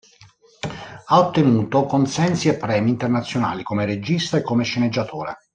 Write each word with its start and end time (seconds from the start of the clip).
Ha 1.05 1.19
ottenuto 1.19 1.85
consensi 1.85 2.47
e 2.49 2.57
premi 2.57 2.89
internazionali 2.89 3.61
come 3.61 3.85
regista 3.85 4.35
e 4.37 4.41
come 4.41 4.63
sceneggiatore. 4.63 5.37